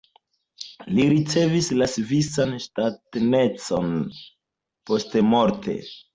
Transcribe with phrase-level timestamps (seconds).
[0.95, 5.79] Li ricevis la svisan ŝtatanecon postmorte.